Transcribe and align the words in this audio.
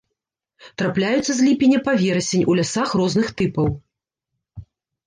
Трапляюцца 0.81 1.35
з 1.39 1.45
ліпеня 1.49 1.79
па 1.89 1.93
верасень 2.03 2.47
у 2.53 2.59
лясах 2.61 2.89
розных 3.05 3.27
тыпаў. 3.43 3.73